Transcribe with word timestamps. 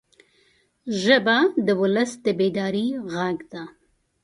ژبه 1.01 1.37
د 1.65 1.67
ولس 1.81 2.11
د 2.25 2.27
بیدارۍ 2.39 2.87
غږ 3.11 3.37
ده 3.51 3.63